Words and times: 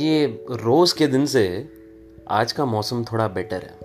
ये 0.00 0.44
रोज़ 0.50 0.94
के 0.96 1.06
दिन 1.06 1.26
से 1.26 1.68
आज 2.28 2.52
का 2.52 2.64
मौसम 2.64 3.04
थोड़ा 3.04 3.28
बेटर 3.28 3.62
है। 3.62 3.78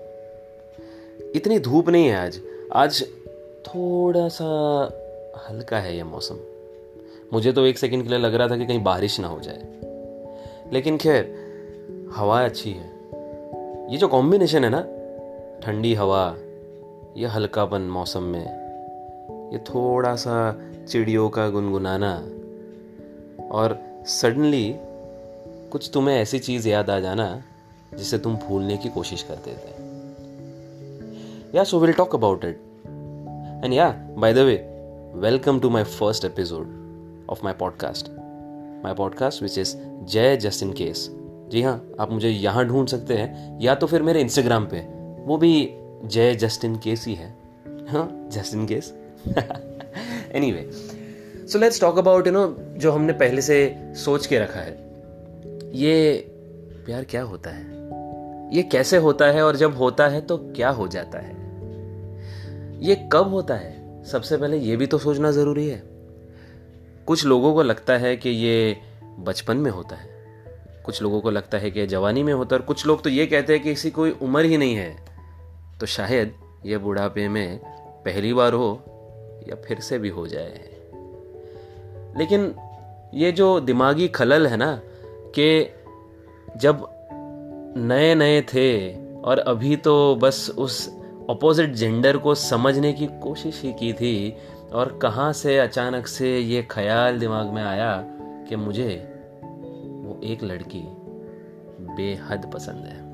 इतनी 1.35 1.59
धूप 1.59 1.89
नहीं 1.89 2.07
है 2.07 2.25
आज। 2.25 2.41
आज 2.73 3.03
थोड़ा 3.67 4.27
सा 4.27 4.45
हल्का 5.49 5.79
है 5.79 5.97
ये 5.97 6.03
मौसम। 6.03 6.37
मुझे 7.33 7.51
तो 7.51 7.65
एक 7.65 7.77
सेकंड 7.77 8.03
के 8.03 8.09
लिए 8.09 8.19
लग 8.19 8.35
रहा 8.35 8.47
था 8.47 8.57
कि 8.57 8.65
कहीं 8.65 8.83
बारिश 8.83 9.19
ना 9.19 9.27
हो 9.27 9.39
जाए। 9.39 9.67
लेकिन 10.73 10.97
खैर, 10.97 11.35
हवा 12.15 12.45
अच्छी 12.45 12.71
है। 12.71 12.91
ये 13.91 13.97
जो 13.97 14.07
कॉम्बिनेशन 14.07 14.63
है 14.63 14.69
ना, 14.69 14.81
ठंडी 15.61 15.93
हवा, 15.93 16.37
ये 17.17 17.25
हल्कापन 17.25 17.81
मौसम 17.81 18.23
में, 18.23 18.45
ये 19.51 19.57
थोड़ा 19.57 20.15
सा 20.15 20.61
चिड़ियों 20.89 21.29
का 21.29 21.49
गुनगुनाना, 21.49 22.15
और 23.51 23.83
सडनली 24.05 24.75
कुछ 25.71 25.89
तुम्हें 25.93 26.15
ऐसी 26.15 26.39
चीज़ 26.39 26.67
याद 26.69 26.89
आ 26.89 26.99
जाना 26.99 27.43
जिसे 27.93 28.17
तुम 28.17 28.35
भूलने 28.35 28.77
की 28.77 28.89
कोशिश 28.89 29.23
करते 29.23 29.51
थे। 29.51 29.73
Yeah 31.57 31.63
so 31.63 31.79
will 31.79 31.93
talk 31.93 32.15
about 32.15 32.45
it 32.45 32.61
and 33.65 33.73
yeah 33.73 33.89
by 34.17 34.33
the 34.33 34.37
way 34.37 34.55
welcome 35.15 35.59
to 35.59 35.69
my 35.69 35.83
first 35.83 36.25
episode 36.25 37.27
of 37.29 37.43
my 37.43 37.53
podcast 37.53 38.09
my 38.83 38.93
podcast 38.93 39.43
which 39.43 39.57
is 39.57 39.75
Jay 40.05 40.37
just 40.37 40.63
in 40.63 40.73
case 40.73 41.09
जी 41.51 41.61
हाँ 41.61 41.89
आप 41.99 42.11
मुझे 42.11 42.29
यहाँ 42.29 42.65
ढूंढ 42.65 42.87
सकते 42.87 43.13
हैं, 43.13 43.59
या 43.61 43.75
तो 43.75 43.87
फिर 43.87 44.01
मेरे 44.01 44.21
इंस्टाग्राम 44.21 44.65
पे। 44.65 44.79
वो 45.25 45.37
भी 45.37 45.73
जय 46.05 46.35
जस्ट 46.35 46.65
इन 46.65 46.75
केस 46.75 47.05
ही 47.07 47.15
है। 47.15 47.29
हाँ 47.89 48.29
just 48.31 48.53
in 48.53 48.65
case 48.67 48.93
anyway 50.51 50.69
so 51.47 51.59
let's 51.59 51.81
talk 51.81 51.97
about 51.97 52.27
you 52.27 52.33
know 52.33 52.47
जो 52.77 52.91
हमने 52.91 53.13
पहले 53.13 53.41
से 53.41 53.77
सोच 53.95 54.25
के 54.25 54.39
रखा 54.39 54.59
है। 54.59 54.84
ये 55.75 56.25
प्यार 56.85 57.03
क्या 57.03 57.23
होता 57.23 57.49
है? 57.49 57.65
ये 58.55 58.63
कैसे 58.63 58.97
होता 58.97 59.25
है 59.25 59.43
और 59.43 59.55
जब 59.55 59.77
होता 59.77 60.07
है 60.07 60.21
तो 60.21 60.37
क्या 60.37 60.69
हो 60.69 60.87
जाता 60.87 61.19
है? 61.19 61.35
ये 62.85 63.09
कब 63.13 63.29
होता 63.29 63.55
है? 63.55 64.03
सबसे 64.05 64.37
पहले 64.37 64.57
ये 64.57 64.75
भी 64.75 64.85
तो 64.85 64.97
सोचना 64.97 65.31
ज़रूरी 65.31 65.67
है। 65.67 65.83
कुछ 67.05 67.25
लोगों 67.25 67.53
को 67.53 67.63
लगता 67.63 67.97
है 67.97 68.17
कि 68.17 68.29
ये 68.29 68.77
बचपन 69.19 69.57
में 69.57 69.71
होता 69.71 69.95
है। 69.95 70.09
कुछ 70.85 71.01
लोगों 71.01 71.21
को 71.21 71.29
लगता 71.29 71.57
है 71.57 71.71
कि 71.71 71.87
जवानी 71.87 72.23
में 72.23 72.33
होता 72.33 72.55
है। 72.55 72.59
और 72.59 72.65
कुछ 72.65 72.87
लोग 72.87 73.03
तो 73.03 73.09
ये 73.09 73.25
कहते 73.25 73.53
हैं 73.53 73.63
कि 73.63 73.71
इसी 73.71 73.91
कोई 73.91 74.11
उम्र 74.11 74.45
ही 74.45 74.57
नहीं 74.57 74.75
है। 74.75 74.97
तो 75.79 75.85
शायद 75.85 76.33
ये 76.65 76.77
बुढ़ापे 76.77 77.27
में 77.27 77.59
पहली 78.05 78.33
बार 78.33 78.53
हो 78.53 78.83
या 79.49 79.55
फिर 79.55 79.79
से 79.79 79.99
भी 79.99 80.09
हो 80.09 80.27
जाए। 80.27 80.61
लेकिन 82.17 82.55
ये 83.13 83.31
जो 83.31 83.59
दिमागी 83.59 84.07
खलल 84.07 84.47
है 84.47 84.57
ना 84.57 84.81
कि 85.39 85.73
जब 86.57 86.89
नए 87.77 88.15
नए 88.15 88.41
थे 88.41 88.95
और 89.21 89.39
अभी 89.39 89.75
तो 89.75 90.15
बस 90.15 90.55
उस 90.57 90.95
अपोजिट 91.29 91.69
जेंडर 91.69 92.17
को 92.17 92.35
समझने 92.35 92.93
की 92.93 93.07
कोशिश 93.07 93.61
ही 93.61 93.73
की 93.73 93.93
थी 93.93 94.37
और 94.73 94.99
कहाँ 95.01 95.33
से 95.33 95.57
अचानक 95.57 96.07
से 96.07 96.39
ये 96.39 96.67
ख्याल 96.71 97.19
दिमाग 97.19 97.45
में 97.45 97.63
आया 97.63 98.03
कि 98.49 98.55
मुझे 98.55 99.13
वो 99.83 100.21
एक 100.23 100.43
लड़की 100.43 100.83
बेहद 101.79 102.51
पसंद 102.53 102.85
है। 102.85 103.05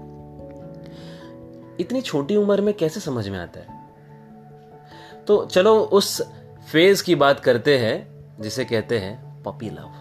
इतनी 1.79 2.01
छोटी 2.01 2.35
उम्र 2.35 2.61
में 2.61 2.73
कैसे 2.73 2.99
समझ 2.99 3.29
में 3.29 3.39
आता 3.39 3.59
है? 3.59 3.89
तो 5.27 5.45
चलो 5.45 5.79
उस 5.79 6.21
फ़ेज़ 6.71 7.03
की 7.03 7.15
बात 7.15 7.39
करते 7.39 7.77
हैं, 7.77 8.25
जिसे 8.41 8.65
कहते 8.65 8.99
हैं 8.99 9.43
पपी 9.43 9.69
लव 9.69 10.00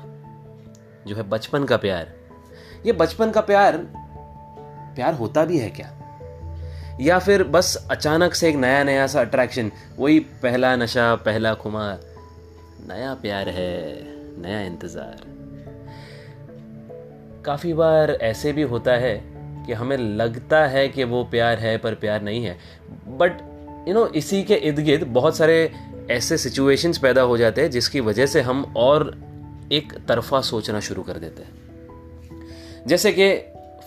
जो 1.07 1.17
है 1.17 1.23
बचपन 1.23 1.65
का 1.65 1.77
प्यार। 1.77 2.13
ये 2.87 2.93
बचपन 2.93 3.31
का 3.31 3.41
प्यार 3.41 3.77
प्यार 4.95 5.15
होता 5.15 5.45
भी 5.45 5.59
है 5.59 5.71
क्या? 5.71 5.97
या 7.01 7.19
फिर 7.19 7.45
बस 7.45 7.89
अचानक 7.91 8.35
से 8.35 8.49
एक 8.49 8.57
नया 8.57 8.85
नया 8.85 9.07
सा 9.07 9.21
अट्रैक्शन 9.21 9.71
वही 9.99 10.21
पहला 10.21 10.77
नशा, 10.77 11.15
पहला 11.15 11.55
खुमार। 11.55 12.01
नया 12.89 13.15
प्यार 13.15 13.49
है, 13.49 14.03
नया 14.43 14.61
इंतज़ार। 14.61 15.23
काफ़ी 17.45 17.73
बार 17.73 18.11
ऐसे 18.11 18.53
भी 18.53 18.63
होता 18.63 18.93
है 18.93 19.15
कि 19.67 19.73
हमें 19.73 19.97
लगता 19.97 20.67
है 20.67 20.89
कि 20.89 21.05
वो 21.05 21.25
प्यार 21.25 21.59
है, 21.59 21.79
पर 21.79 21.95
प्यार 21.95 22.23
नहीं 22.23 22.45
है। 22.45 22.59
बट 23.09 23.41
यू 23.89 23.95
नो 23.95 24.07
इसी 24.07 24.43
के 24.43 24.55
इर्द 24.55 24.79
गिर्द 24.79 25.07
बहुत 25.07 25.37
सारे 25.37 25.73
ऐसे 26.11 26.39
सिचुएशंस 26.39 26.99
पैदा 26.99 27.23
हो 27.23 27.37
जाते 27.39 27.63
हैं 27.63 27.71
जिसकी 27.71 28.01
वजह 28.01 28.27
से 28.27 28.41
हम 28.41 28.75
और 28.77 29.30
एक 29.73 29.93
तरफा 30.09 30.41
सोचना 30.41 30.81
शुरू 30.81 31.03
कर 31.03 31.19
देते 31.19 31.43
हैं। 31.43 31.61
जैसे 32.87 33.13
कि 33.13 33.37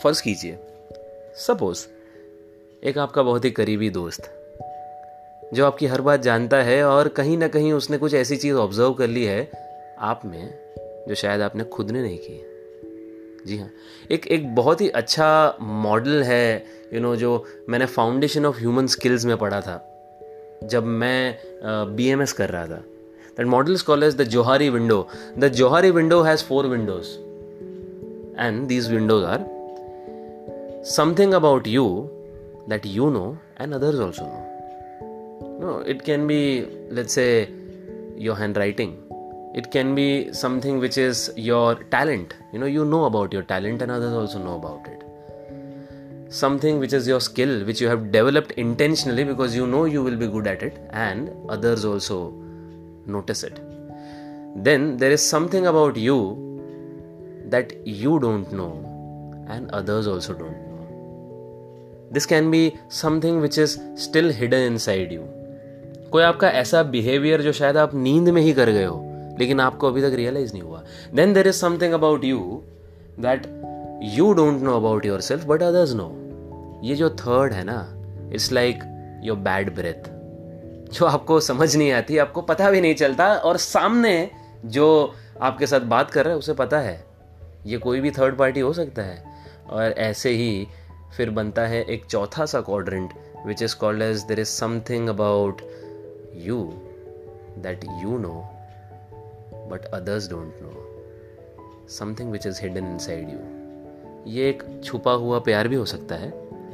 फ़र्ज़ 0.04 0.24
कीजिए 0.24 0.58
सपोज़ 1.38 1.88
एक 2.84 2.98
आपका 2.98 3.24
बहुत 3.24 3.46
ही 3.46 3.52
करीबी 3.52 3.90
दोस्त 3.90 4.30
जो 5.54 5.66
आपकी 5.66 5.86
हर 5.86 6.02
बात 6.02 6.20
जानता 6.20 6.58
है 6.58 6.84
और 6.84 7.08
कहीं 7.08 7.38
ना 7.38 7.48
कहीं 7.48 7.74
उसने 7.74 7.98
कुछ 7.98 8.14
ऐसी 8.14 8.38
चीज़ 8.38 8.56
ऑब्ज़र्व 8.56 8.94
कर 8.94 9.08
ली 9.08 9.26
है 9.26 9.52
आप 10.00 10.22
में 10.26 10.54
जो 11.08 11.16
शायद 11.16 11.42
आपने 11.42 11.64
खुद 11.64 11.92
ने 11.92 12.02
नहीं 12.02 12.18
की। 12.18 12.46
जी 13.48 13.58
हाँ 13.58 13.70
एक 14.12 14.28
एक 14.28 14.56
बहुत 14.56 14.82
ही 14.82 14.90
अच्छा 14.90 15.58
मॉडल 15.62 16.24
है 16.24 16.58
यू 16.58 16.92
you 16.92 17.02
नो 17.02 17.08
know, 17.08 17.20
जो 17.20 17.46
मैंने 17.70 17.86
फाउंडेशन 17.86 18.46
ऑफ़ 18.46 18.58
ह्यूमन 18.58 18.88
स्किल्स 18.88 19.26
में 19.26 19.38
पढ़ा 19.38 19.62
था 19.62 19.78
जब 20.64 20.84
मैं 20.84 21.38
बी 21.96 22.08
एम 22.08 22.22
एस 22.22 22.34
कर 22.34 22.50
रहा 22.50 22.68
था। 22.68 22.84
That 23.36 23.48
model 23.48 23.74
is 23.74 23.82
called 23.82 24.04
as 24.04 24.16
the 24.16 24.26
Johari 24.26 24.72
window. 24.72 25.08
The 25.38 25.50
Johari 25.50 25.92
window 25.94 26.22
has 26.24 26.42
four 26.44 26.68
windows, 26.68 27.18
and 28.36 28.70
these 28.70 28.90
windows 28.90 29.24
are 29.26 30.84
something 30.84 31.34
about 31.34 31.66
you 31.66 32.10
that 32.68 32.86
you 32.86 33.10
know 33.10 33.38
and 33.58 33.74
others 33.74 34.00
also 34.00 34.26
know. 34.26 35.58
No, 35.60 35.80
it 35.80 36.04
can 36.04 36.28
be, 36.28 36.68
let's 36.90 37.14
say, 37.14 37.50
your 38.18 38.36
handwriting. 38.36 39.00
It 39.56 39.72
can 39.72 39.96
be 39.96 40.32
something 40.34 40.80
which 40.80 40.98
is 40.98 41.32
your 41.36 41.76
talent. 41.86 42.36
You 42.52 42.60
know, 42.60 42.66
you 42.66 42.86
know 42.86 43.06
about 43.06 43.34
your 43.34 43.44
talent 43.44 43.82
and 43.82 43.92
others 43.92 44.14
also 44.14 44.40
know 44.40 44.56
about 44.56 44.88
it. 44.88 45.04
Something 46.30 46.80
which 46.80 46.94
is 46.94 47.08
your 47.08 47.20
skill, 47.20 47.64
which 47.66 47.82
you 47.82 47.88
have 47.88 48.12
developed 48.12 48.52
intentionally 48.54 49.24
because 49.24 49.56
you 49.56 49.66
know 49.66 49.86
you 49.86 50.04
will 50.04 50.18
be 50.18 50.28
good 50.28 50.48
at 50.48 50.62
it, 50.62 50.80
and 50.92 51.32
others 51.50 51.86
also 51.86 52.34
notice 53.08 53.44
it 53.44 53.60
then 54.56 54.98
there 54.98 55.12
is 55.12 55.22
something 55.26 55.68
about 55.68 55.98
you 55.98 56.18
that 57.50 57.74
you 57.86 58.20
don't 58.20 58.52
know 58.52 58.74
and 59.48 59.72
others 59.72 60.08
also 60.08 60.34
don't 60.34 60.60
know 60.68 62.10
this 62.12 62.26
can 62.26 62.52
be 62.52 62.78
something 62.90 63.42
which 63.42 63.58
is 63.58 63.80
still 63.96 64.32
hidden 64.32 64.72
inside 64.74 65.12
you 65.12 65.26
कोई 66.12 66.24
आपका 66.24 66.50
ऐसा 66.50 66.82
behaviour 66.94 67.42
जो 67.42 67.52
शायद 67.52 67.78
आप 67.78 67.94
नींद 67.96 68.30
में 68.30 68.42
ही 68.42 68.52
कर 68.54 68.70
गए 68.72 68.84
हो 68.86 69.36
लेकिन 69.40 69.60
आपको 69.60 69.88
अभी 69.88 70.02
तक 70.02 70.16
रियलाइज़ 70.16 70.52
नहीं 70.54 70.64
हुआ 70.64 70.84
then 71.16 71.34
there 71.34 71.48
is 71.48 71.56
something 71.56 71.94
about 71.94 72.24
you 72.26 72.62
that 73.20 73.48
you 74.16 74.32
don't 74.34 74.62
know 74.64 74.76
about 74.78 75.06
yourself 75.22 75.46
but 75.48 75.64
others 75.64 75.94
know 75.94 76.10
ये 76.84 76.96
जो 76.96 77.10
थर्ड 77.22 77.54
है 77.54 77.64
ना 77.64 77.80
it's 78.34 78.52
like 78.52 78.84
your 79.24 79.38
bad 79.38 79.74
breath 79.76 80.13
जो 80.94 81.06
आपको 81.06 81.40
समझ 81.40 81.76
नहीं 81.76 81.92
आती, 81.92 82.18
आपको 82.18 82.42
पता 82.42 82.70
भी 82.72 82.82
नहीं 82.82 82.96
चलता 82.96 83.34
और 83.34 83.58
सामने 83.58 84.32
जो 84.66 85.14
आपके 85.42 85.68
साथ 85.68 85.80
बात 85.80 86.12
कर 86.12 86.24
रहा 86.24 86.34
है, 86.34 86.40
उसे 86.40 86.54
पता 86.54 86.80
है। 86.80 87.04
ये 87.66 87.78
कोई 87.78 88.00
भी 88.00 88.12
थर्ड 88.12 88.38
पार्टी 88.38 88.60
हो 88.60 88.74
सकता 88.74 89.02
है। 89.02 89.24
और 89.70 89.92
ऐसे 89.92 90.30
ही 90.30 90.68
फिर 91.18 91.30
बनता 91.30 91.62
है 91.62 91.84
एक 91.84 92.06
चौथा 92.06 92.46
सा 92.46 92.62
quadrant 92.62 93.12
which 93.46 93.62
is 93.62 93.76
called 93.76 94.02
as 94.02 94.22
there 94.22 94.40
is 94.40 94.48
something 94.48 95.10
about 95.10 95.62
you 96.34 96.74
that 97.58 97.84
you 97.84 98.18
know 98.18 98.50
but 99.72 99.86
others 99.86 100.30
don't 100.30 100.54
know 100.62 100.72
something 101.90 102.32
which 102.32 102.48
is 102.48 102.62
hidden 102.62 102.86
inside 102.98 103.30
you 103.30 103.40
ये 104.28 104.50
एक 104.50 104.82
छुपा 104.84 105.12
हुआ 105.12 105.40
प्यार 105.40 105.68
भी 105.68 105.76
हो 105.76 105.86
सकता 105.86 106.16
है, 106.16 106.34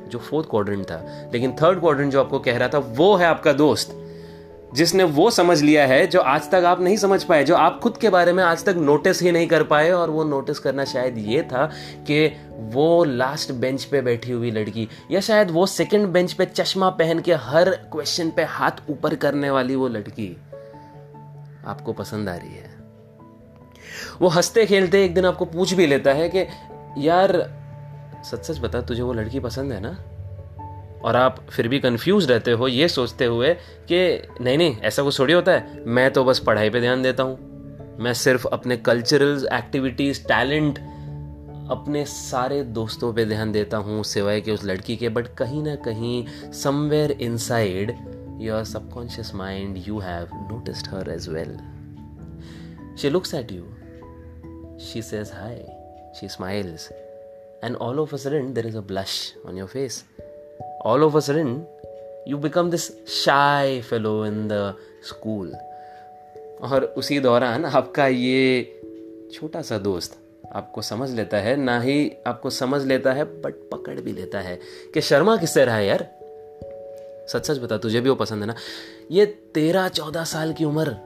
जो 0.10 0.20
फोर्थ 0.20 0.50
क्वाड्रेंट 0.50 0.86
था। 0.86 1.30
लेकिन 1.34 1.52
थर्ड 1.52 1.80
क्वाड्रेंट 1.80 2.12
जो 2.12 2.20
आपको 2.20 2.40
कह 2.40 2.58
रहा 2.58 2.68
था, 2.68 2.78
वो 2.78 3.16
है 3.16 3.26
आपका 3.26 3.54
दोस्त। 3.54 3.99
जिसने 4.74 5.04
वो 5.04 5.32
समझ 5.32 5.62
लिया 5.62 5.88
है 5.88 6.08
जो 6.08 6.20
आज 6.20 6.50
तक 6.50 6.56
आप 6.56 6.82
नहीं 6.82 6.98
समझ 6.98 7.24
पाए, 7.24 7.44
जो 7.44 7.56
आप 7.56 7.80
खुद 7.80 7.98
के 7.98 8.10
बारे 8.10 8.34
में 8.34 8.44
आज 8.44 8.64
तक 8.64 8.76
नोटिस 8.78 9.22
ही 9.22 9.32
नहीं 9.32 9.48
कर 9.48 9.64
पाए 9.64 9.92
और 9.92 10.10
वो 10.10 10.24
नोटिस 10.24 10.60
करना 10.60 10.86
शायद 10.86 11.18
ये 11.18 11.44
था 11.44 11.66
कि 11.98 12.38
वो 12.58 13.04
लास्ट 13.04 13.52
बेंच 13.52 13.84
पे 13.84 14.02
बैठी 14.02 14.32
हुई 14.32 14.52
लड़की 14.52 14.90
या 15.12 15.20
शायद 15.20 15.52
वो 15.52 15.66
सेकंड 15.66 16.08
बेंच 16.08 16.34
पे 16.34 16.46
चश्मा 16.46 16.90
पहन 16.90 17.20
के 17.20 17.34
हर 17.34 17.70
क्वेश्चन 17.70 18.32
पे 18.32 18.44
हाथ 18.44 18.72
ऊपर 18.90 19.16
करने 19.16 19.50
वाली 19.50 19.76
वो 19.76 19.88
लड़की 19.88 20.38
आपको 21.66 21.94
पसंद 21.94 22.30
आ 22.30 22.36
रही 22.36 22.56
है। 22.56 22.76
वो 24.22 24.28
हँसते 24.28 24.66
खेलते 24.66 25.06
एक 25.06 25.14
दिन 25.14 25.26
आपको 25.26 25.46
पूछ 25.46 25.74
भी 25.74 25.88
लेता 25.88 26.14
है 26.14 26.30
कि, 26.30 26.40
यार 26.98 27.60
सच 28.24 28.52
सच 28.52 28.60
बता, 28.60 28.82
तुझे 28.82 29.02
वो 29.02 29.14
लड़की 29.14 29.40
पसंद 29.40 29.72
है 29.72 29.80
ना? 29.80 29.98
और 31.04 31.16
आप 31.16 31.40
फिर 31.50 31.68
भी 31.68 31.80
कंफ्यूज 31.80 32.32
रहते 32.32 32.52
हो, 32.52 32.68
ये 32.68 32.88
सोचते 32.88 33.26
हुए 33.26 33.54
कि 33.92 34.28
नहीं 34.42 34.58
नहीं, 34.58 34.78
ऐसा 34.78 35.04
कुछ 35.04 35.20
थोड़ी 35.20 35.34
होता 35.34 35.52
है। 35.52 35.84
मैं 35.86 36.12
तो 36.14 36.24
बस 36.24 36.40
पढ़ाई 36.40 36.70
पे 36.70 36.82
ध्यान 36.82 37.04
देता 37.04 37.24
हूँ। 37.24 37.98
मैं 38.00 38.14
सिर्फ़ 38.14 38.48
अपने 38.48 38.78
कल्चरल 38.78 39.48
एक्टिविटीज़ 39.54 40.24
टैलेंट 40.24 40.80
अपने 41.72 42.06
सारे 42.06 42.64
दोस्तों 42.64 43.14
पे 43.14 43.26
ध्यान 43.26 43.52
देता 43.52 43.78
हूँ, 43.78 44.04
सिवाय 44.04 44.42
के 44.42 44.52
उस 44.52 44.64
लड़की 44.66 44.96
के। 44.98 45.10
बट 45.10 45.28
कहीं 45.38 45.64
ना 45.64 45.76
कहीं 45.76 46.52
somewhere 46.52 47.12
inside 47.12 47.96
your 48.42 48.64
subconscious 48.64 49.36
mind 49.36 49.84
you 49.88 50.00
have 50.00 50.30
noticed 50.52 50.88
her 50.88 51.10
as 51.10 51.30
well 51.30 51.58
she 53.02 53.10
looks 53.10 53.34
at 53.34 53.52
you 53.52 53.64
she 54.86 55.02
says 55.02 55.32
hi 55.34 55.56
she 56.20 56.28
smiles 56.28 56.90
and 57.64 57.76
all 57.76 58.00
of 58.00 58.14
a 58.14 58.18
sudden, 58.18 58.54
there 58.54 58.68
is 58.68 58.76
a 58.76 58.82
blush 58.82 59.34
on 59.46 59.58
your 59.58 59.68
face. 59.68 59.96
All 60.86 61.04
of 61.04 61.16
a 61.16 61.22
sudden, 61.22 61.66
you 62.28 62.38
become 62.38 62.70
this 62.70 62.92
shy 63.08 63.82
fellow 63.82 64.24
in 64.24 64.48
the 64.48 64.74
school. 65.12 65.48
और 66.62 66.94
उसी 66.98 67.20
दौरान 67.20 67.66
आपका 67.66 68.08
ये 68.08 68.82
छोटा 69.34 69.62
सा 69.62 69.78
दोस्त 69.78 70.18
आपको 70.52 70.82
समझ 70.82 71.10
लेता 71.10 71.38
है, 71.38 71.56
ना 71.56 71.82
ही 71.82 72.12
आपको 72.28 72.50
समझ 72.50 72.86
लेता 72.86 73.14
है 73.14 73.24
बट 73.24 73.54
पकड़ 73.72 74.00
भी 74.00 74.12
लेता 74.12 74.40
है 74.40 74.60
कि 74.94 75.02
शर्मा 75.02 75.38
किससे 75.38 75.66
रहा 75.66 75.76
है 75.76 75.86
यार। 75.88 76.08
सच 77.28 77.52
सच 77.52 77.58
बता, 77.58 77.78
तुझे 77.78 78.02
भी 78.02 78.10
वो 78.10 78.16
पसंद 78.16 78.42
है 78.42 78.48
ना? 78.48 78.56
ये 79.12 79.26
तेरह 79.26 79.88
चौदह 79.88 80.24
साल 80.24 80.54
की 80.54 80.66
उम्र, 80.66 80.98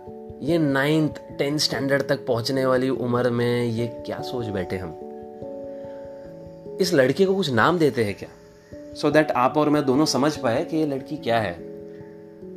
ये 0.41 0.57
नाइन्थ 0.57 1.11
टेंथ 1.37 1.57
स्टैंडर्ड 1.57 2.03
तक 2.03 2.25
पहुँचने 2.25 2.65
वाली 2.65 2.89
उम्र 2.89 3.29
में 3.29 3.65
ये 3.65 3.87
क्या 3.87 4.21
सोच 4.21 4.45
बैठे 4.45 4.77
हम? 4.77 4.99
इस 6.81 6.93
लड़के 6.93 7.25
को 7.25 7.35
कुछ 7.35 7.49
नाम 7.49 7.79
देते 7.79 8.03
हैं 8.03 8.15
क्या? 8.15 8.29
सो 8.93 9.07
so 9.07 9.13
दैट 9.13 9.31
आप 9.31 9.57
और 9.57 9.69
मैं 9.69 9.85
दोनों 9.85 10.05
समझ 10.05 10.37
पाए 10.37 10.65
कि 10.65 10.77
ये 10.77 10.85
लड़की 10.85 11.17
क्या 11.17 11.39
है। 11.39 11.53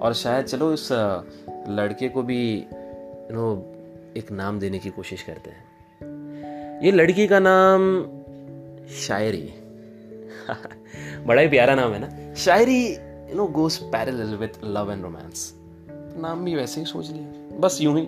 और 0.00 0.14
शायद 0.14 0.46
चलो 0.46 0.72
इस 0.72 0.88
लड़के 1.68 2.08
को 2.08 2.22
भी 2.22 2.58
यू 2.60 3.34
नो 3.34 3.72
एक 4.16 4.32
नाम 4.32 4.58
देने 4.58 4.78
की 4.78 4.90
कोशिश 4.90 5.22
करते 5.22 5.50
हैं। 5.50 5.66
ये 6.82 6.92
लड़की 6.92 7.26
का 7.26 7.38
नाम 7.42 8.02
शायरी। 8.88 9.54
बड़ा 11.24 11.42
ही 11.42 11.48
प्यारा 11.48 11.74
नाम 11.74 11.92
है 11.92 11.98
ना। 11.98 12.34
Shayari 12.34 12.92
you 13.30 13.34
know 13.34 13.46
goes 13.46 13.78
parallel 13.78 14.36
with 14.36 14.48
love 14.64 14.92
and 14.92 15.02
romance 15.02 15.54
नाम 16.18 16.44
भी 16.44 16.54
वैसे 16.54 16.80
ही 16.80 16.86
सोच 16.86 17.10
लिया। 17.10 17.58
बस 17.58 17.78
यूँ 17.80 17.98
ही 17.98 18.04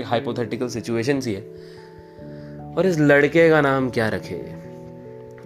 एक 0.00 0.04
हाइपोथेटिकल 0.06 0.68
सिचुएशन 0.68 1.20
सी 1.20 1.34
है। 1.34 1.42
और 2.74 2.86
इस 2.86 2.98
लड़के 2.98 3.50
का 3.50 3.60
नाम 3.60 3.90
क्या 3.90 4.08
रखे? 4.08 4.63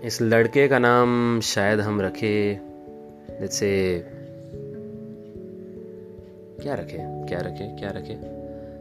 इस 0.05 0.23
लड़के 0.23 0.69
का 0.69 0.79
नाम 0.79 1.41
शायद 1.41 1.81
हम 1.81 2.00
रखे 2.00 2.59
जैसे 3.41 3.71
क्या 6.62 6.75
रखे 6.75 6.99
क्या 7.00 7.39
रखे 7.39 7.67
क्या 7.77 7.91
रखे? 7.91 8.17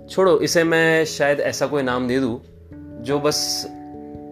छोड़ो, 0.07 0.39
इसे 0.39 0.63
मैं 0.63 1.05
शायद 1.05 1.39
ऐसा 1.39 1.67
कोई 1.67 1.83
नाम 1.83 2.07
दे 2.07 2.19
दूँ 2.19 2.41
जो 3.03 3.19
बस 3.19 3.65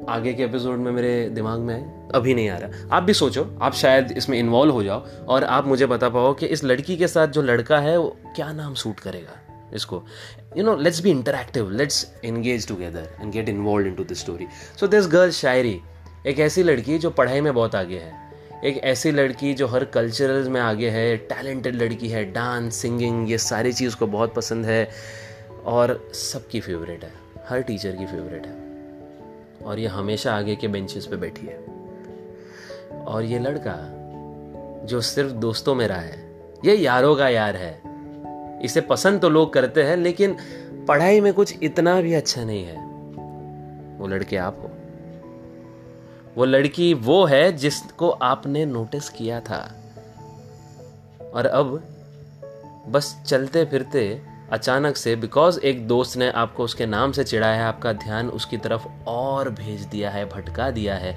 आगे 0.10 0.34
के 0.34 0.44
एपिसोड 0.44 0.78
में 0.78 0.92
मेरे 0.92 1.30
दिमाग 1.30 1.60
में 1.60 1.74
आए। 1.76 2.10
अभी 2.16 2.34
नहीं 2.34 2.50
आ 2.50 2.58
रहा। 2.58 2.96
आप 2.96 3.04
भी 3.04 3.14
सोचो, 3.14 3.48
आप 3.62 3.74
शायद 3.74 4.12
इसमें 4.12 4.40
इन्वॉल्व 4.40 4.72
हो 4.72 4.84
जाओ 4.84 5.06
और 5.28 5.44
आप 5.44 5.68
मुझे 5.68 5.86
बता 5.86 6.10
पाओ 6.10 6.34
कि 6.34 6.46
इस 6.46 6.64
लड़की 6.64 6.98
के 6.98 7.08
साथ 7.08 7.28
जो 7.28 7.42
लड़का 7.42 7.80
है, 7.80 7.98
वो 7.98 8.18
क्या 8.36 8.52
नाम 8.54 8.74
सूट 8.74 9.00
करेगा 9.00 9.40
इसको। 9.74 10.04
You 10.58 10.64
know 10.64 10.76
let's 10.76 11.02
be 11.02 11.10
interactive 11.10 11.72
let's 11.72 12.14
engage 12.26 12.68
together 12.68 13.10
and 13.22 13.32
get 13.32 13.50
involve 13.50 13.88
into 13.96 14.04
this 14.04 14.20
story 14.20 14.48
so 14.80 14.88
this 14.88 15.08
girl 15.08 15.32
Shayari 15.32 15.80
एक 16.26 16.40
ऐसी 16.40 16.64
लड़की 16.64 16.98
जो 16.98 17.10
पढ़ाई 17.10 17.42
में 17.42 17.54
बहुत 17.54 17.76
आगे 17.76 17.98
है। 17.98 18.14
एक 18.66 18.78
ऐसी 18.78 19.12
लड़की 19.12 19.54
जो 19.54 19.68
हर 19.68 19.86
कल्चरल 19.86 20.50
में 20.50 20.62
आगे 20.62 20.90
है 20.90 21.18
टैलेंटेड 21.18 21.76
लड़की 21.76 22.08
है 22.08 22.32
डांस 22.32 22.76
सिंगिंग 22.76 23.32
ये 23.32 23.38
सारी 23.38 23.74
चीज़ 23.74 23.96
को 23.96 24.08
बहुत 24.08 24.34
पसंद 24.34 24.66
है 24.66 24.90
और 25.66 26.10
सबकी 26.14 26.60
फेवरेट 26.60 27.04
है, 27.04 27.12
हर 27.50 27.62
टीचर 27.62 27.92
की 27.92 28.06
फेवरेट 28.06 28.46
है। 28.46 28.54
और 29.66 29.80
ये 29.80 29.88
हमेशा 29.88 30.36
आगे 30.36 30.56
के 30.56 30.68
बेंचेस 30.68 31.06
पे 31.06 31.16
बैठी 31.16 31.48
है। 31.48 31.58
और 33.04 33.24
ये 33.24 33.40
लड़का 33.40 33.76
जो 34.86 35.02
सिर्फ़ 35.02 35.32
दोस्तों 35.32 35.76
में 35.76 35.88
रहा 35.88 36.00
है, 36.00 36.36
ये 36.66 36.76
यारों 36.76 37.16
का 37.16 37.30
यार 37.30 37.56
है। 37.56 37.82
इसे 38.66 38.82
पसंद 38.82 39.22
तो 39.22 39.30
लोग 39.30 39.54
करते 39.54 39.84
हैं, 39.84 39.98
लेकिन 39.98 40.38
पढ़ाई 40.88 41.22
में 41.22 41.34
कुछ 41.34 41.56
इतना 41.64 42.02
भी 42.02 42.14
अच्छा 42.14 42.44
नहीं 42.44 42.64
है। 42.66 42.78
वो 43.98 44.08
लड़के 44.08 44.38
आप 44.38 44.60
हो। 44.64 44.75
वो 46.36 46.46
लड़की 46.46 46.94
वो 46.94 47.26
है 47.26 47.52
जिसको 47.52 48.10
आपने 48.10 48.66
नोटिस 48.66 49.10
किया 49.10 49.40
था। 49.40 49.76
और 51.34 51.46
अब 51.46 51.84
बस 52.88 53.24
चलते 53.28 53.66
फिरते 53.66 54.22
अचानक 54.52 54.98
से 54.98 55.16
बिकॉज़ 55.16 55.60
एक 55.60 55.88
दोस्त 55.88 56.18
ने 56.18 56.30
आपको 56.30 56.64
उसके 56.64 56.86
नाम 56.86 57.12
से 57.12 57.24
चिढ़ाया 57.24 57.56
है 57.56 57.64
आपका 57.64 57.94
ध्यान 57.94 58.30
उसकी 58.30 58.58
तरफ़ 58.58 58.88
और 59.08 59.50
भेज 59.50 59.82
दिया 59.82 60.10
है, 60.10 60.30
भटका 60.30 60.72
दिया 60.72 60.96
है। 60.96 61.16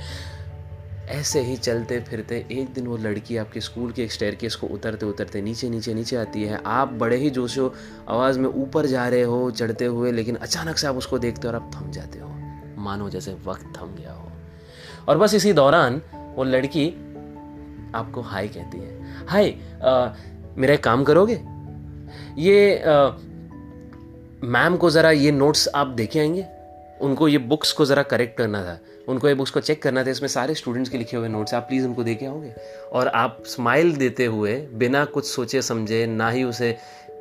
ऐसे 1.09 1.41
ही 1.41 1.57
चलते 1.57 2.01
फिरते 2.01 2.47
एक 2.53 2.73
दिन 2.73 2.87
वो 2.87 2.97
लड़की 2.97 3.37
आपके 3.37 3.61
स्कूल 3.61 3.93
के 3.93 4.03
एक 4.03 4.13
स्टेयर 4.13 4.35
केस 4.35 4.55
को 4.55 4.67
उतरते 4.67 5.07
उतरते 5.07 5.43
नीचे 5.43 5.71
नीचे 5.71 5.95
नीचे 5.95 6.17
आती 6.17 6.45
है। 6.45 6.61
आप 6.67 6.89
बड़े 6.89 7.17
ही 7.17 7.31
जोशो 7.31 7.75
आवाज़ 8.09 8.39
में 8.39 8.49
ऊपर 8.49 8.87
जा 8.87 9.09
रहे 9.09 9.23
हो, 9.23 9.51
चढ़ते 9.51 9.85
हुए, 9.85 10.13
लेकिन 10.13 10.37
अचानक 10.37 10.79
से 10.79 10.87
आप 10.87 10.97
उसको 10.97 11.19
देखते 11.19 11.49
हो 11.49 11.55
और 11.55 11.55
आप 11.55 11.71
थम 11.75 11.91
जाते 11.91 12.19
हो। 12.19 12.29
मानो 12.79 13.11
जैसे 13.11 13.37
वक्त 13.45 13.73
थम 13.81 13.87
गया 13.87 14.13
हो। 14.13 14.28
और 15.09 15.19
बस 15.19 15.35
इसी 15.35 15.53
दौरान 15.53 16.01
वो 16.37 16.45
लड़की 16.45 16.89
आपको 17.95 18.21
हाय 18.21 18.49
कहती 18.49 18.79
है। 18.79 19.27
हाय 19.27 19.55
मेरा 20.57 20.75
एक 20.75 20.85
काम 20.85 21.05
करोगे? 21.05 21.41
ये 22.39 22.83
मैम 24.45 24.77
को 24.77 24.91
ज़रा 24.91 25.11
ये 25.11 25.31
नोट्स 25.33 25.69
आप 25.75 25.87
देखे 25.87 26.19
आएँगे? 26.19 26.47
उनको 27.01 27.29
ये 27.29 27.39
बुक्स 27.39 27.73
को 27.73 27.85
ज़रा 27.85 28.03
करेक्ट 28.03 28.37
करना 28.39 28.63
था। 28.65 28.79
उनको 29.09 29.29
ये 29.29 29.35
बुक्स 29.35 29.51
को 29.51 29.61
चेक 29.61 29.83
करना 29.83 30.05
था। 30.05 30.11
इसमें 30.11 30.29
सारे 30.29 30.55
स्टूडेंट्स 30.55 30.91
के 30.91 30.99
लिखे 30.99 31.17
हुए 31.17 31.29
नोट्स 31.29 31.55
आप 31.55 31.63
प्लीज़ 31.63 31.87
उनको 31.87 32.03
देखे 32.05 32.27
आओगे? 32.27 32.53
और 32.93 33.09
आप 33.09 33.43
स्माइल 33.47 33.97
देते 33.97 34.27
हुए, 34.27 34.55
बिना 34.75 35.05
कुछ 35.05 35.27
सोचे 35.27 35.63
समझे, 35.63 36.07
ना 36.07 36.31
ही 36.31 36.45
उसे 36.45 36.77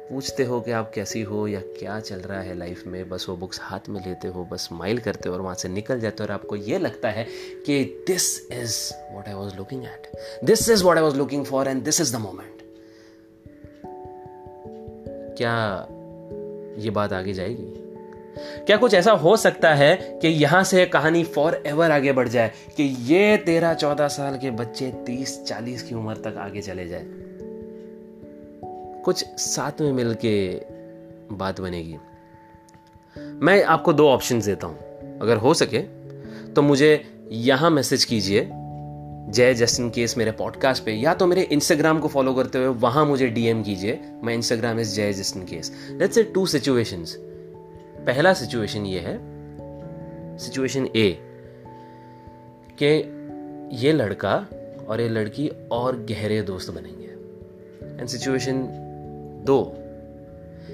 पूछते 0.10 0.44
हो 0.44 0.62
कि 0.62 0.72
आप 0.72 0.92
कैसी 0.96 1.22
हो 1.22 1.48
या 1.48 1.60
क्या 1.60 2.00
चल 2.00 2.16
रहा 2.16 2.42
है 2.42 2.58
लाइफ 2.58 2.84
में? 2.88 3.10
बस 3.10 3.26
वो 3.30 3.36
बुक्स 3.38 3.60
हाथ 3.62 3.90
में 3.90 4.02
लेते 4.08 4.28
हो, 4.28 4.46
बस 4.46 4.62
स्माइल 4.62 4.98
करते 4.98 5.30
हो 5.30 5.36
और 5.36 5.42
वहाँ 5.42 5.56
से 5.56 5.70
निकल 5.70 6.00
जाते 6.00 6.18
हो 6.20 6.26
और 6.26 6.32
आपको 6.32 6.56
ये 6.56 6.80
लगता 6.80 7.10
है 7.10 7.24
कि 7.66 8.04
this 8.08 8.52
is 8.52 8.94
what 9.16 9.28
I 9.28 9.34
was 9.34 9.56
looking 9.56 9.84
at 9.84 10.12
this 10.44 10.70
is 10.70 10.84
what 10.84 10.98
I 10.98 11.04
was 11.04 11.16
looking 11.16 11.46
for 11.46 11.68
and 11.68 11.84
this 11.84 12.02
is 12.02 12.14
the 12.14 12.16
moment 12.16 12.58
क्या 15.38 15.88
ये 16.82 16.90
बात 16.90 17.14
आगे 17.14 17.34
जाएगी? 17.34 17.74
क्या 18.66 18.78
कुछ 18.78 18.94
ऐसा 18.94 19.12
हो 19.12 19.38
सकता 19.38 19.74
है 19.74 20.20
कि 20.22 20.28
यहाँ 20.28 20.64
से 20.64 20.86
कहानी 20.86 21.24
फॉर 21.24 21.64
एवर 21.66 21.92
आगे 21.92 22.12
बढ़ 22.12 22.28
जाए 22.28 22.52
कि 22.78 22.84
ये 22.84 23.38
तेरह 23.38 23.74
चौदह 23.74 24.08
साल 24.08 24.38
के 24.38 24.52
बच्चे 24.52 24.92
तीस 24.92 25.44
चालीस 25.44 25.84
की 25.84 25.96
उम्र 25.96 26.16
तक 26.16 26.36
आगे 26.38 26.62
चले 26.62 26.88
जाए? 26.88 27.27
कुछ 29.06 29.26
साथ 29.26 29.82
में 29.82 29.92
मिलके 29.92 30.62
बात 31.32 31.62
बनेगी। 31.62 31.98
मैं 33.18 33.64
आपको 33.64 33.94
दो 33.94 34.08
ऑप्शन 34.10 34.42
देता 34.42 34.68
हूँ। 34.68 34.78
अगर 35.20 35.38
हो 35.38 35.54
सके 35.54 35.80
तो 36.54 36.62
मुझे 36.62 37.04
यहाँ 37.32 37.70
मैसेज 37.70 38.06
कीजिए, 38.06 38.50
जय 39.30 39.54
जस्टिन 39.54 39.90
केस 39.90 40.18
मेरे 40.18 40.32
पॉडकास्ट 40.32 40.84
पे, 40.84 40.92
या 40.92 41.14
तो 41.14 41.28
मेरे 41.28 41.42
इंस्टाग्राम 41.42 42.00
को 42.00 42.08
फॉलो 42.08 42.34
करते 42.34 42.58
हुए 42.58 42.68
वहाँ 42.68 43.06
मुझे 43.06 43.28
डीएम 43.28 43.64
कीजिए। 43.64 44.00
मैं 44.24 44.34
Instagram 44.34 44.80
is 44.80 44.96
Jay 44.96 45.14
just in 45.14 45.44
case. 45.44 45.72
Let's 45.92 46.16
say 46.16 46.24
two 46.24 46.46
situations 46.46 47.16
पहला 48.08 48.34
सिचुएशन 48.34 48.86
ये 48.86 49.00
है। 49.00 49.18
सिचुएशन 50.38 50.90
ए 50.96 51.18
कि 52.82 52.92
ये 53.78 53.94
लड़का 53.94 54.36
और 54.90 55.02
ये 55.02 55.10
लड़की 55.10 55.52
और 55.72 55.96
गहरे 56.00 56.42
दोस्त 56.42 56.72
बनेंगे। 56.72 57.08
एंड 58.00 58.08
सिचुएशन 58.08 58.68
दो। 59.46 59.60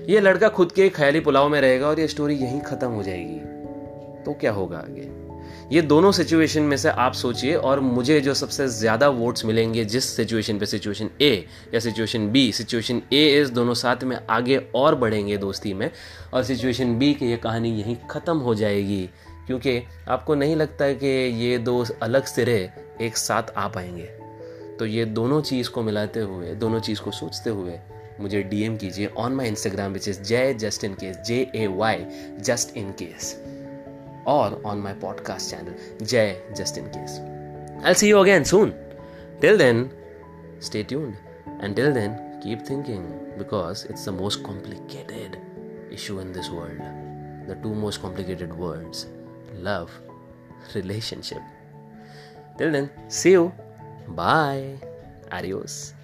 ये 0.10 0.20
लड़का 0.20 0.50
खुद 0.50 0.72
के 0.72 0.90
ख्याली 0.90 1.20
पुलाव 1.20 1.50
में 1.50 1.62
रहेगा 1.62 1.88
और 1.88 2.00
ये 2.00 2.08
स्टोरी 2.08 2.36
यहीं 2.36 2.62
खत्म 2.62 2.88
हो 2.88 3.04
जाएगी। 3.04 3.40
तो 4.26 4.34
क्या 4.34 4.52
होगा 4.52 4.78
आगे? 4.78 5.10
ये 5.72 5.82
दोनों 5.82 6.12
सिचुएशन 6.12 6.62
में 6.62 6.78
से 6.78 6.90
आप 6.90 7.14
सोचिए 7.14 7.56
और 7.56 7.80
मुझे 7.80 8.20
जो 8.22 8.34
सबसे 8.34 8.68
ज़्यादा 8.68 9.10
वोट्स 9.10 9.46
मिलेंगे 9.46 9.86
जिस 9.86 10.06
सिचुएशन 10.06 10.60
पे 10.60 10.66
सिचुएशन 10.66 11.10
ए 11.22 11.46
या 11.74 11.80
सिचुएशन 11.80 12.28
बी 12.32 12.52
सिचुएशन 12.52 13.02
ए 13.14 13.26
इस 13.42 13.50
दोनों 13.50 13.74
साथ 13.74 14.04
में 14.04 14.18
आगे 14.30 14.58
और 14.76 14.96
बढ़ेंगे 14.96 15.38
दोस्ती 15.38 15.74
में 15.74 15.90
और 16.34 16.44
सिचुएशन 16.44 16.98
बी 17.00 17.14
की 17.14 17.30
ये 17.32 17.38
कहानी 17.38 17.72
यहीं 17.80 17.96
ख़त्म 18.12 18.38
हो 18.38 18.56
जाएगी। 18.56 19.10
क्योंकि 19.48 19.82
आपको 20.08 20.36
नहीं 20.36 20.56
लगता 20.56 20.92
कि 20.94 21.08
ये 21.46 21.58
दो 21.58 21.86
अलग 22.02 22.26
सिरे 22.26 22.70
एक 23.02 23.18
साथ 23.18 23.44
आ 23.58 23.68
पाएँगे। 23.68 24.06
तो 24.80 24.86
ये 24.86 25.06
दोनों 25.06 25.42
चीज़ 25.42 25.70
को 25.70 25.82
मिलाते 25.84 26.20
हुए, 26.20 26.54
दोनों 26.56 26.80
चीज़ 26.80 27.02
को 27.02 27.12
सोचते 27.12 27.50
हुए 27.50 27.72
मुझे 28.20 28.42
डीएम 28.44 28.76
कीजिए 28.78 29.08
on 29.18 29.34
my 29.36 29.48
Instagram 29.48 29.94
which 29.94 30.08
is 30.08 30.22
Jay 30.22 30.54
just 30.54 30.84
in 30.84 30.94
case 30.94 31.18
J 31.28 31.40
A 31.56 31.66
Y 31.68 32.06
just 32.40 32.76
in 32.78 32.92
case 33.02 33.36
और 34.28 34.62
on 34.66 34.78
my 34.78 34.94
podcast 35.02 35.50
channel 35.52 36.06
Jay 36.06 36.36
just 36.58 36.78
in 36.78 36.88
case 36.96 37.20
I 37.86 37.94
see 37.94 38.10
you 38.10 38.18
again 38.18 38.44
soon 38.44 38.74
till 39.42 39.58
then 39.58 39.90
stay 40.64 40.84
tuned 40.84 41.64
and 41.64 41.76
till 41.76 41.92
then 41.94 42.16
keep 42.44 42.64
thinking 42.70 43.04
because 43.38 43.86
it's 43.90 44.08
the 44.10 44.14
most 44.14 44.44
complicated 44.46 45.38
issue 45.94 46.20
in 46.22 46.32
this 46.34 46.50
world 46.52 47.50
the 47.50 47.60
two 47.64 47.74
most 47.82 48.02
complicated 48.02 48.54
words 48.58 49.06
love 49.64 49.90
relationship 50.76 52.58
till 52.58 52.72
then 52.72 52.90
see 53.12 53.34
you 53.34 53.52
bye 54.10 54.76
Adios. 55.34 55.96